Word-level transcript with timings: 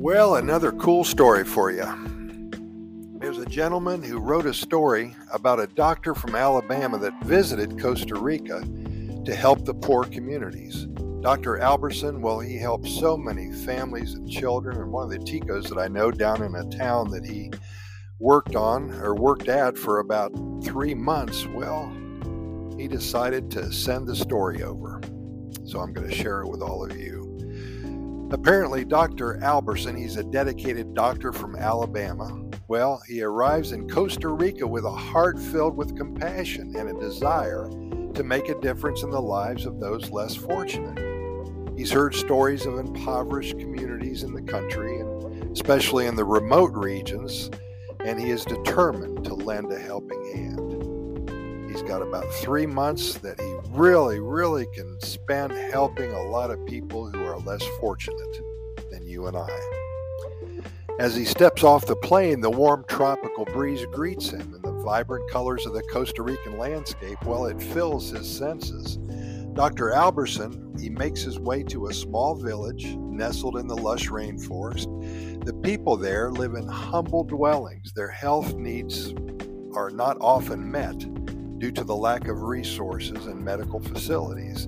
Well, 0.00 0.36
another 0.36 0.72
cool 0.72 1.04
story 1.04 1.44
for 1.44 1.70
you. 1.70 1.84
There's 3.20 3.36
a 3.36 3.44
gentleman 3.44 4.02
who 4.02 4.18
wrote 4.18 4.46
a 4.46 4.54
story 4.54 5.14
about 5.30 5.60
a 5.60 5.66
doctor 5.66 6.14
from 6.14 6.34
Alabama 6.34 6.96
that 6.96 7.22
visited 7.22 7.78
Costa 7.78 8.14
Rica 8.14 8.62
to 9.26 9.34
help 9.34 9.66
the 9.66 9.74
poor 9.74 10.04
communities. 10.04 10.86
Dr. 11.20 11.58
Alberson, 11.58 12.22
well, 12.22 12.40
he 12.40 12.56
helped 12.56 12.88
so 12.88 13.14
many 13.14 13.52
families 13.52 14.14
and 14.14 14.26
children, 14.26 14.78
and 14.78 14.90
one 14.90 15.04
of 15.04 15.10
the 15.10 15.18
Ticos 15.18 15.68
that 15.68 15.78
I 15.78 15.88
know 15.88 16.10
down 16.10 16.42
in 16.42 16.54
a 16.54 16.64
town 16.70 17.10
that 17.10 17.26
he 17.26 17.50
worked 18.18 18.56
on 18.56 18.90
or 19.02 19.14
worked 19.14 19.48
at 19.50 19.76
for 19.76 19.98
about 19.98 20.32
three 20.64 20.94
months, 20.94 21.46
well, 21.48 21.94
he 22.78 22.88
decided 22.88 23.50
to 23.50 23.70
send 23.70 24.08
the 24.08 24.16
story 24.16 24.62
over. 24.62 24.98
So 25.66 25.78
I'm 25.78 25.92
going 25.92 26.08
to 26.08 26.16
share 26.16 26.40
it 26.40 26.48
with 26.48 26.62
all 26.62 26.82
of 26.82 26.96
you. 26.96 27.29
Apparently, 28.32 28.84
Dr. 28.84 29.42
Alberson, 29.42 29.96
he's 29.96 30.16
a 30.16 30.22
dedicated 30.22 30.94
doctor 30.94 31.32
from 31.32 31.56
Alabama. 31.56 32.48
Well, 32.68 33.02
he 33.08 33.22
arrives 33.22 33.72
in 33.72 33.88
Costa 33.88 34.28
Rica 34.28 34.64
with 34.64 34.84
a 34.84 34.90
heart 34.90 35.36
filled 35.36 35.76
with 35.76 35.96
compassion 35.96 36.76
and 36.76 36.88
a 36.88 37.00
desire 37.00 37.68
to 38.14 38.22
make 38.22 38.48
a 38.48 38.60
difference 38.60 39.02
in 39.02 39.10
the 39.10 39.20
lives 39.20 39.66
of 39.66 39.80
those 39.80 40.10
less 40.10 40.36
fortunate. 40.36 40.96
He's 41.76 41.90
heard 41.90 42.14
stories 42.14 42.66
of 42.66 42.78
impoverished 42.78 43.58
communities 43.58 44.22
in 44.22 44.32
the 44.32 44.42
country, 44.42 45.00
and 45.00 45.50
especially 45.50 46.06
in 46.06 46.14
the 46.14 46.24
remote 46.24 46.72
regions, 46.74 47.50
and 48.04 48.20
he 48.20 48.30
is 48.30 48.44
determined 48.44 49.24
to 49.24 49.34
lend 49.34 49.72
a 49.72 49.78
helping 49.78 50.22
hand. 50.32 50.79
He's 51.80 51.88
got 51.88 52.02
about 52.02 52.30
three 52.34 52.66
months 52.66 53.14
that 53.20 53.40
he 53.40 53.56
really, 53.70 54.20
really 54.20 54.66
can 54.74 55.00
spend 55.00 55.52
helping 55.52 56.12
a 56.12 56.24
lot 56.24 56.50
of 56.50 56.66
people 56.66 57.08
who 57.08 57.24
are 57.24 57.38
less 57.38 57.64
fortunate 57.80 58.38
than 58.90 59.06
you 59.06 59.28
and 59.28 59.34
I. 59.34 59.48
As 60.98 61.16
he 61.16 61.24
steps 61.24 61.64
off 61.64 61.86
the 61.86 61.96
plane, 61.96 62.42
the 62.42 62.50
warm 62.50 62.84
tropical 62.86 63.46
breeze 63.46 63.86
greets 63.92 64.28
him, 64.28 64.52
and 64.52 64.62
the 64.62 64.82
vibrant 64.82 65.30
colors 65.30 65.64
of 65.64 65.72
the 65.72 65.82
Costa 65.84 66.22
Rican 66.22 66.58
landscape, 66.58 67.16
well, 67.24 67.46
it 67.46 67.62
fills 67.62 68.10
his 68.10 68.30
senses. 68.30 68.98
Dr. 69.54 69.90
Alberson, 69.90 70.74
he 70.78 70.90
makes 70.90 71.22
his 71.22 71.40
way 71.40 71.62
to 71.62 71.86
a 71.86 71.94
small 71.94 72.34
village 72.34 72.94
nestled 72.98 73.56
in 73.56 73.66
the 73.66 73.76
lush 73.76 74.08
rainforest. 74.08 75.46
The 75.46 75.54
people 75.54 75.96
there 75.96 76.30
live 76.30 76.52
in 76.52 76.68
humble 76.68 77.24
dwellings. 77.24 77.94
Their 77.94 78.10
health 78.10 78.52
needs 78.52 79.14
are 79.74 79.88
not 79.88 80.18
often 80.20 80.70
met 80.70 81.06
due 81.60 81.70
to 81.70 81.84
the 81.84 81.94
lack 81.94 82.26
of 82.26 82.42
resources 82.42 83.26
and 83.26 83.44
medical 83.44 83.78
facilities. 83.78 84.66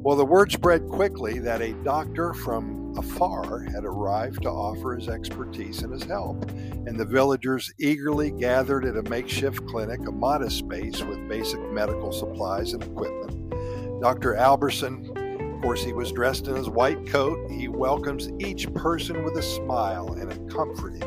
Well, 0.00 0.16
the 0.16 0.24
word 0.24 0.52
spread 0.52 0.88
quickly 0.88 1.38
that 1.38 1.62
a 1.62 1.72
doctor 1.82 2.34
from 2.34 2.94
afar 2.98 3.60
had 3.60 3.84
arrived 3.84 4.42
to 4.42 4.50
offer 4.50 4.94
his 4.94 5.08
expertise 5.08 5.82
and 5.82 5.92
his 5.92 6.04
help, 6.04 6.48
and 6.50 6.98
the 6.98 7.04
villagers 7.04 7.72
eagerly 7.78 8.30
gathered 8.30 8.84
at 8.84 8.96
a 8.96 9.08
makeshift 9.08 9.66
clinic, 9.66 10.00
a 10.06 10.12
modest 10.12 10.58
space 10.58 11.02
with 11.02 11.28
basic 11.28 11.60
medical 11.72 12.12
supplies 12.12 12.72
and 12.72 12.82
equipment. 12.82 14.00
Dr. 14.00 14.36
Alberson, 14.36 15.10
of 15.16 15.62
course, 15.62 15.82
he 15.82 15.92
was 15.92 16.12
dressed 16.12 16.48
in 16.48 16.56
his 16.56 16.68
white 16.68 17.06
coat. 17.06 17.50
He 17.50 17.68
welcomes 17.68 18.28
each 18.38 18.72
person 18.74 19.24
with 19.24 19.36
a 19.38 19.42
smile 19.42 20.12
and 20.12 20.30
a 20.30 20.52
comforting 20.52 21.00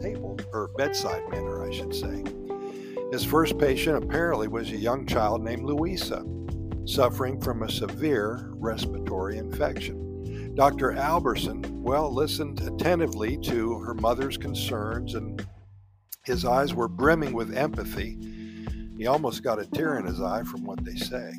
table 0.00 0.36
or 0.52 0.68
bedside 0.76 1.28
manner, 1.30 1.64
I 1.64 1.70
should 1.70 1.94
say. 1.94 2.24
His 3.12 3.24
first 3.24 3.56
patient 3.58 4.02
apparently 4.02 4.48
was 4.48 4.70
a 4.72 4.76
young 4.76 5.06
child 5.06 5.42
named 5.42 5.62
Louisa, 5.62 6.24
suffering 6.86 7.40
from 7.40 7.62
a 7.62 7.70
severe 7.70 8.50
respiratory 8.54 9.38
infection. 9.38 10.54
Dr. 10.56 10.92
Alberson, 10.92 11.82
well, 11.82 12.12
listened 12.12 12.60
attentively 12.60 13.36
to 13.42 13.78
her 13.78 13.94
mother's 13.94 14.36
concerns, 14.36 15.14
and 15.14 15.46
his 16.24 16.44
eyes 16.44 16.74
were 16.74 16.88
brimming 16.88 17.32
with 17.32 17.56
empathy. 17.56 18.18
He 18.98 19.06
almost 19.06 19.44
got 19.44 19.60
a 19.60 19.66
tear 19.66 19.98
in 19.98 20.06
his 20.06 20.20
eye 20.20 20.42
from 20.42 20.64
what 20.64 20.84
they 20.84 20.96
say. 20.96 21.30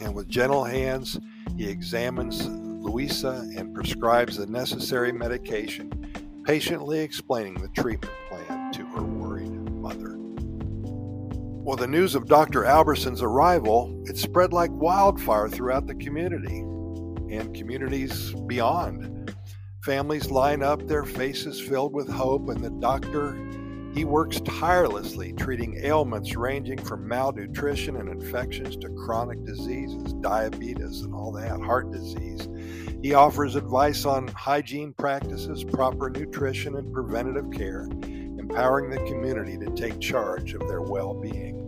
And 0.00 0.14
with 0.14 0.28
gentle 0.28 0.62
hands, 0.62 1.18
he 1.56 1.68
examines 1.68 2.46
Louisa 2.46 3.44
and 3.56 3.74
prescribes 3.74 4.36
the 4.36 4.46
necessary 4.46 5.10
medication, 5.10 5.90
patiently 6.46 7.00
explaining 7.00 7.54
the 7.54 7.68
treatment 7.68 8.14
Well, 11.70 11.76
the 11.76 11.86
news 11.86 12.16
of 12.16 12.26
Dr. 12.26 12.64
Alberson's 12.64 13.22
arrival, 13.22 14.02
it 14.04 14.18
spread 14.18 14.52
like 14.52 14.72
wildfire 14.72 15.48
throughout 15.48 15.86
the 15.86 15.94
community 15.94 16.58
and 16.58 17.54
communities 17.54 18.34
beyond. 18.48 19.36
Families 19.84 20.32
line 20.32 20.64
up, 20.64 20.88
their 20.88 21.04
faces 21.04 21.60
filled 21.60 21.94
with 21.94 22.08
hope, 22.08 22.48
and 22.48 22.60
the 22.60 22.70
doctor, 22.70 23.38
he 23.94 24.04
works 24.04 24.40
tirelessly 24.40 25.32
treating 25.34 25.78
ailments 25.84 26.34
ranging 26.34 26.78
from 26.78 27.06
malnutrition 27.06 27.94
and 27.94 28.08
infections 28.08 28.76
to 28.78 28.88
chronic 28.88 29.44
diseases, 29.44 30.12
diabetes, 30.14 31.02
and 31.02 31.14
all 31.14 31.30
that, 31.30 31.60
heart 31.60 31.92
disease. 31.92 32.48
He 33.00 33.14
offers 33.14 33.54
advice 33.54 34.04
on 34.04 34.26
hygiene 34.26 34.92
practices, 34.98 35.62
proper 35.62 36.10
nutrition, 36.10 36.74
and 36.74 36.92
preventative 36.92 37.52
care, 37.52 37.88
empowering 38.02 38.90
the 38.90 39.08
community 39.08 39.56
to 39.56 39.70
take 39.76 40.00
charge 40.00 40.54
of 40.54 40.66
their 40.66 40.82
well 40.82 41.14
being. 41.14 41.59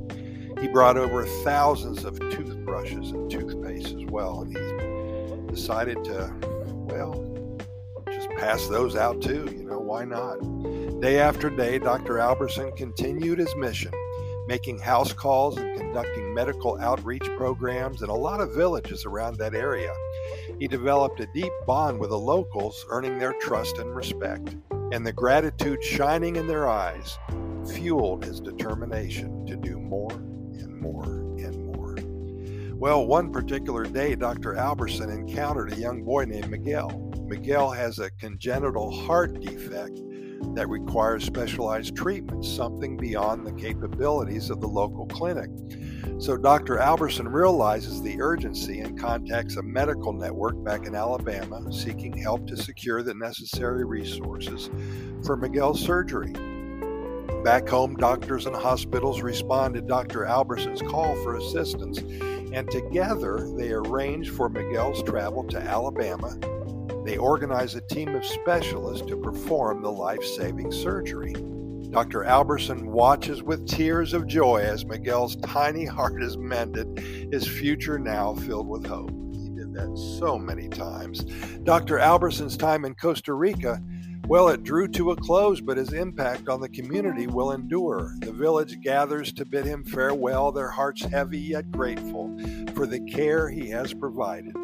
He 0.62 0.68
brought 0.68 0.96
over 0.96 1.26
thousands 1.26 2.04
of 2.04 2.20
toothbrushes 2.20 3.10
and 3.10 3.28
toothpaste 3.28 3.96
as 3.96 4.04
well, 4.04 4.42
and 4.42 4.56
he 4.56 5.52
decided 5.52 6.04
to, 6.04 6.32
well, 6.72 7.58
just 8.06 8.30
pass 8.38 8.68
those 8.68 8.94
out 8.94 9.20
too. 9.20 9.52
You 9.52 9.64
know, 9.64 9.80
why 9.80 10.04
not? 10.04 10.38
Day 11.00 11.18
after 11.18 11.50
day, 11.50 11.80
Dr. 11.80 12.20
Alberson 12.20 12.70
continued 12.76 13.40
his 13.40 13.52
mission, 13.56 13.90
making 14.46 14.78
house 14.78 15.12
calls 15.12 15.56
and 15.56 15.76
conducting 15.76 16.32
medical 16.32 16.78
outreach 16.78 17.28
programs 17.36 18.02
in 18.02 18.08
a 18.08 18.14
lot 18.14 18.40
of 18.40 18.54
villages 18.54 19.04
around 19.04 19.38
that 19.38 19.56
area. 19.56 19.92
He 20.60 20.68
developed 20.68 21.18
a 21.18 21.26
deep 21.34 21.52
bond 21.66 21.98
with 21.98 22.10
the 22.10 22.18
locals, 22.18 22.86
earning 22.88 23.18
their 23.18 23.34
trust 23.40 23.78
and 23.78 23.96
respect, 23.96 24.54
and 24.92 25.04
the 25.04 25.12
gratitude 25.12 25.82
shining 25.82 26.36
in 26.36 26.46
their 26.46 26.68
eyes 26.68 27.18
fueled 27.66 28.24
his 28.24 28.38
determination 28.38 29.44
to 29.46 29.56
do 29.56 29.80
more 29.80 30.22
more 30.82 31.04
and 31.04 31.66
more. 31.66 31.96
Well, 32.74 33.06
one 33.06 33.32
particular 33.32 33.84
day, 33.84 34.16
Dr. 34.16 34.56
Alberson 34.56 35.08
encountered 35.08 35.72
a 35.72 35.76
young 35.76 36.02
boy 36.02 36.24
named 36.24 36.50
Miguel. 36.50 37.12
Miguel 37.26 37.70
has 37.70 38.00
a 38.00 38.10
congenital 38.10 38.90
heart 38.90 39.40
defect 39.40 40.00
that 40.54 40.68
requires 40.68 41.24
specialized 41.24 41.96
treatment, 41.96 42.44
something 42.44 42.96
beyond 42.96 43.46
the 43.46 43.52
capabilities 43.52 44.50
of 44.50 44.60
the 44.60 44.66
local 44.66 45.06
clinic. 45.06 45.48
So 46.18 46.36
Dr. 46.36 46.78
Alberson 46.78 47.28
realizes 47.28 48.02
the 48.02 48.20
urgency 48.20 48.80
and 48.80 48.98
contacts 48.98 49.56
a 49.56 49.62
medical 49.62 50.12
network 50.12 50.62
back 50.64 50.84
in 50.86 50.94
Alabama 50.96 51.72
seeking 51.72 52.16
help 52.16 52.46
to 52.48 52.56
secure 52.56 53.02
the 53.02 53.14
necessary 53.14 53.84
resources 53.84 54.68
for 55.24 55.36
Miguel's 55.36 55.80
surgery. 55.80 56.34
Back 57.44 57.68
home, 57.68 57.96
doctors 57.96 58.46
and 58.46 58.54
hospitals 58.54 59.20
respond 59.20 59.74
to 59.74 59.80
Dr. 59.80 60.24
Alberson's 60.24 60.80
call 60.80 61.16
for 61.24 61.36
assistance, 61.36 61.98
and 61.98 62.70
together 62.70 63.48
they 63.56 63.72
arrange 63.72 64.30
for 64.30 64.48
Miguel's 64.48 65.02
travel 65.02 65.42
to 65.48 65.58
Alabama. 65.58 66.38
They 67.04 67.16
organize 67.16 67.74
a 67.74 67.80
team 67.80 68.14
of 68.14 68.24
specialists 68.24 69.04
to 69.08 69.16
perform 69.16 69.82
the 69.82 69.90
life 69.90 70.22
saving 70.22 70.70
surgery. 70.70 71.34
Dr. 71.90 72.22
Alberson 72.22 72.86
watches 72.92 73.42
with 73.42 73.66
tears 73.66 74.12
of 74.12 74.28
joy 74.28 74.58
as 74.58 74.86
Miguel's 74.86 75.34
tiny 75.36 75.84
heart 75.84 76.22
is 76.22 76.38
mended, 76.38 76.96
his 77.32 77.48
future 77.48 77.98
now 77.98 78.34
filled 78.34 78.68
with 78.68 78.86
hope. 78.86 79.10
He 79.32 79.48
did 79.50 79.74
that 79.74 79.98
so 80.20 80.38
many 80.38 80.68
times. 80.68 81.24
Dr. 81.64 81.98
Alberson's 81.98 82.56
time 82.56 82.84
in 82.84 82.94
Costa 82.94 83.34
Rica 83.34 83.82
well, 84.26 84.48
it 84.48 84.62
drew 84.62 84.88
to 84.88 85.10
a 85.10 85.16
close, 85.16 85.60
but 85.60 85.76
his 85.76 85.92
impact 85.92 86.48
on 86.48 86.60
the 86.60 86.68
community 86.68 87.26
will 87.26 87.52
endure. 87.52 88.14
The 88.20 88.32
village 88.32 88.80
gathers 88.80 89.32
to 89.34 89.44
bid 89.44 89.64
him 89.64 89.84
farewell, 89.84 90.52
their 90.52 90.70
hearts 90.70 91.02
heavy 91.02 91.38
yet 91.38 91.70
grateful 91.70 92.36
for 92.74 92.86
the 92.86 93.00
care 93.00 93.48
he 93.48 93.68
has 93.70 93.92
provided. 93.92 94.54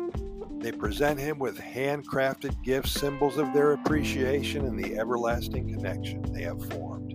They 0.61 0.73
present 0.73 1.21
him 1.21 1.39
with 1.39 1.59
handcrafted 1.59 2.63
gifts, 2.63 2.93
symbols 2.93 3.37
of 3.37 3.53
their 3.53 3.73
appreciation 3.73 4.65
and 4.65 4.79
the 4.79 4.99
everlasting 4.99 5.69
connection 5.69 6.23
they 6.33 6.43
have 6.43 6.65
formed. 6.71 7.09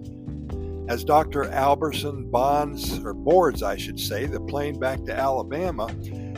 As 0.89 1.03
Dr. 1.03 1.45
Alberson 1.45 2.29
bonds, 2.29 2.99
or 2.99 3.13
boards, 3.13 3.63
I 3.63 3.77
should 3.77 3.99
say, 3.99 4.25
the 4.25 4.41
plane 4.41 4.79
back 4.79 5.03
to 5.05 5.17
Alabama, 5.17 5.87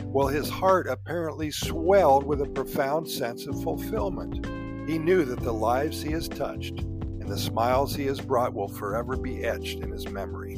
well, 0.04 0.28
his 0.28 0.48
heart 0.48 0.88
apparently 0.88 1.50
swelled 1.50 2.24
with 2.24 2.40
a 2.40 2.46
profound 2.46 3.08
sense 3.08 3.46
of 3.46 3.62
fulfillment. 3.62 4.46
He 4.86 4.98
knew 4.98 5.24
that 5.24 5.40
the 5.40 5.52
lives 5.52 6.00
he 6.00 6.12
has 6.12 6.28
touched 6.28 6.78
and 6.78 7.28
the 7.28 7.36
smiles 7.36 7.92
he 7.92 8.06
has 8.06 8.20
brought 8.20 8.54
will 8.54 8.68
forever 8.68 9.16
be 9.16 9.44
etched 9.44 9.80
in 9.80 9.90
his 9.90 10.08
memory. 10.08 10.54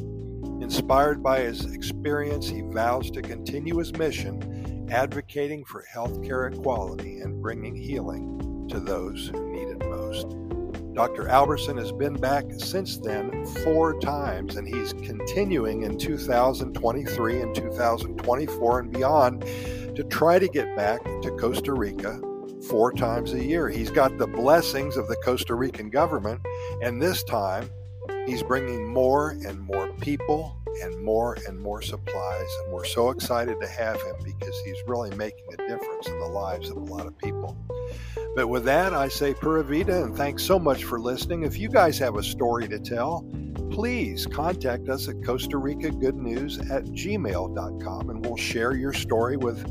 Inspired 0.61 1.23
by 1.23 1.39
his 1.39 1.65
experience, 1.73 2.47
he 2.47 2.61
vows 2.61 3.09
to 3.11 3.23
continue 3.23 3.77
his 3.77 3.91
mission, 3.93 4.87
advocating 4.91 5.65
for 5.65 5.83
healthcare 5.91 6.53
equality 6.53 7.21
and 7.21 7.41
bringing 7.41 7.75
healing 7.75 8.67
to 8.69 8.79
those 8.79 9.29
who 9.29 9.51
need 9.51 9.67
it 9.67 9.89
most. 9.89 10.35
Dr. 10.93 11.27
Albertson 11.27 11.77
has 11.77 11.91
been 11.91 12.13
back 12.13 12.45
since 12.57 12.97
then 12.97 13.45
four 13.63 13.99
times, 13.99 14.57
and 14.57 14.67
he's 14.67 14.93
continuing 14.93 15.83
in 15.83 15.97
2023 15.97 17.41
and 17.41 17.55
2024 17.55 18.79
and 18.79 18.91
beyond 18.91 19.41
to 19.95 20.03
try 20.03 20.37
to 20.37 20.47
get 20.47 20.75
back 20.75 21.03
to 21.23 21.31
Costa 21.39 21.73
Rica 21.73 22.21
four 22.67 22.91
times 22.91 23.33
a 23.33 23.43
year. 23.43 23.69
He's 23.69 23.89
got 23.89 24.17
the 24.17 24.27
blessings 24.27 24.97
of 24.97 25.07
the 25.07 25.15
Costa 25.17 25.55
Rican 25.55 25.89
government, 25.89 26.41
and 26.81 27.01
this 27.01 27.23
time 27.23 27.69
he's 28.25 28.43
bringing 28.43 28.87
more 28.87 29.31
and 29.45 29.59
more 29.59 29.87
people 30.01 30.55
and 30.81 31.03
more 31.03 31.37
and 31.47 31.59
more 31.59 31.81
supplies. 31.81 32.47
And 32.63 32.73
we're 32.73 32.85
so 32.85 33.09
excited 33.09 33.59
to 33.59 33.67
have 33.67 34.01
him 34.01 34.15
because 34.23 34.59
he's 34.65 34.77
really 34.87 35.13
making 35.15 35.45
a 35.53 35.57
difference 35.57 36.07
in 36.07 36.19
the 36.19 36.27
lives 36.27 36.69
of 36.69 36.77
a 36.77 36.85
lot 36.85 37.05
of 37.05 37.17
people. 37.17 37.57
But 38.35 38.47
with 38.47 38.63
that, 38.65 38.93
I 38.93 39.07
say 39.07 39.33
Pura 39.33 39.63
Vida 39.63 40.03
and 40.03 40.15
thanks 40.15 40.43
so 40.43 40.59
much 40.59 40.83
for 40.83 40.99
listening. 40.99 41.43
If 41.43 41.57
you 41.57 41.69
guys 41.69 41.97
have 41.99 42.15
a 42.15 42.23
story 42.23 42.67
to 42.67 42.79
tell, 42.79 43.25
please 43.69 44.25
contact 44.25 44.89
us 44.89 45.07
at 45.07 45.23
Costa 45.23 45.57
Rica 45.57 45.89
Good 45.91 46.15
News 46.15 46.57
at 46.57 46.85
gmail.com 46.85 48.09
and 48.09 48.25
we'll 48.25 48.37
share 48.37 48.75
your 48.75 48.93
story 48.93 49.37
with 49.37 49.63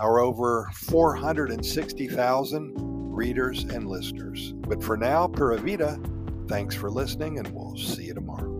our 0.00 0.18
over 0.20 0.70
460,000 0.74 2.72
readers 3.14 3.64
and 3.64 3.86
listeners. 3.88 4.52
But 4.56 4.82
for 4.82 4.96
now, 4.96 5.28
Pura 5.28 5.58
Vida, 5.58 6.00
thanks 6.48 6.74
for 6.74 6.90
listening 6.90 7.38
and 7.38 7.46
we'll 7.54 7.76
see 7.76 8.04
you 8.04 8.14
tomorrow. 8.14 8.51